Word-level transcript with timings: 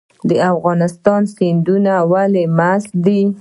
د 0.29 0.31
افغانستان 0.53 1.21
سیندونه 1.37 1.93
ولې 2.11 2.43
مست 2.57 2.91
دي؟ 3.05 3.21